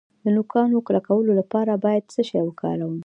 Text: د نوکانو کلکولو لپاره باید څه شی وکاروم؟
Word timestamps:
د 0.23 0.25
نوکانو 0.35 0.85
کلکولو 0.87 1.31
لپاره 1.39 1.81
باید 1.85 2.09
څه 2.13 2.21
شی 2.29 2.41
وکاروم؟ 2.43 2.93